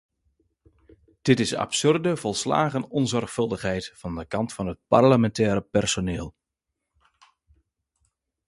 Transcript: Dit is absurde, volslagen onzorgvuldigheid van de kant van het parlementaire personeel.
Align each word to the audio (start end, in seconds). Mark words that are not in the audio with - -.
Dit 1.21 1.39
is 1.39 1.55
absurde, 1.55 2.17
volslagen 2.17 2.89
onzorgvuldigheid 2.89 3.91
van 3.95 4.15
de 4.15 4.25
kant 4.25 4.53
van 4.53 4.67
het 4.67 4.79
parlementaire 4.87 5.61
personeel. 5.61 6.33